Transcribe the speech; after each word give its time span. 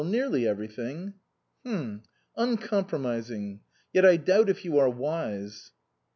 Nearly 0.03 0.47
everything."" 0.47 1.13
H'm. 1.63 2.01
Uncompromising. 2.35 3.59
Yet 3.93 4.03
I 4.03 4.17
doubt 4.17 4.49
if 4.49 4.65
you 4.65 4.79
are 4.79 4.89
wise." 4.89 5.73